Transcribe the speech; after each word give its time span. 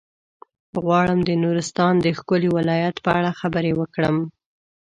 غواړم 0.83 1.19
د 1.23 1.29
نورستان 1.43 1.93
د 2.01 2.07
ښکلي 2.17 2.49
ولايت 2.57 2.95
په 3.05 3.09
اړه 3.17 3.31
خبرې 3.39 3.71
وکړم. 3.79 4.17